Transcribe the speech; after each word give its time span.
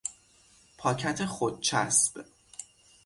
پاکت 0.77 1.25
خودچسب 1.25 2.25